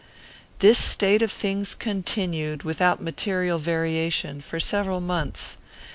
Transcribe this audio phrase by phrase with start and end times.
[0.57, 5.57] This state of things continued, without material variation, for several months.